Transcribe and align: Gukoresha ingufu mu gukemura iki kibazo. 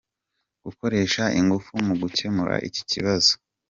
Gukoresha 0.65 1.23
ingufu 1.39 1.71
mu 1.87 1.93
gukemura 2.01 2.55
iki 2.67 2.81
kibazo. 2.91 3.31